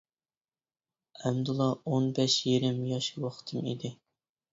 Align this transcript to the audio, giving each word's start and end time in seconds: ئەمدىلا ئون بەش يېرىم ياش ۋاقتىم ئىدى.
ئەمدىلا 1.21 1.67
ئون 1.91 2.07
بەش 2.19 2.37
يېرىم 2.47 2.79
ياش 2.93 3.11
ۋاقتىم 3.27 3.69
ئىدى. 3.73 3.93